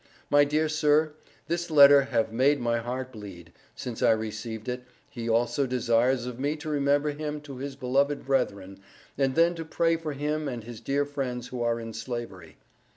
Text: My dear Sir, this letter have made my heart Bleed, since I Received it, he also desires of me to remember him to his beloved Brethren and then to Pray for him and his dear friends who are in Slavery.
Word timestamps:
My 0.31 0.45
dear 0.45 0.67
Sir, 0.67 1.13
this 1.47 1.69
letter 1.69 2.01
have 2.05 2.33
made 2.33 2.59
my 2.59 2.79
heart 2.79 3.11
Bleed, 3.11 3.53
since 3.75 4.01
I 4.01 4.09
Received 4.09 4.67
it, 4.67 4.83
he 5.11 5.29
also 5.29 5.67
desires 5.67 6.25
of 6.25 6.39
me 6.39 6.55
to 6.55 6.69
remember 6.69 7.11
him 7.11 7.39
to 7.41 7.57
his 7.57 7.75
beloved 7.75 8.25
Brethren 8.25 8.79
and 9.15 9.35
then 9.35 9.53
to 9.53 9.63
Pray 9.63 9.97
for 9.97 10.13
him 10.13 10.47
and 10.47 10.63
his 10.63 10.81
dear 10.81 11.05
friends 11.05 11.49
who 11.49 11.61
are 11.61 11.79
in 11.79 11.93
Slavery. 11.93 12.57